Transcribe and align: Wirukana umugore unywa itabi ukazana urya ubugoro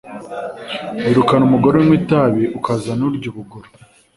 Wirukana 1.03 1.43
umugore 1.45 1.75
unywa 1.77 1.95
itabi 2.01 2.43
ukazana 2.57 3.01
urya 3.09 3.27
ubugoro 3.31 3.69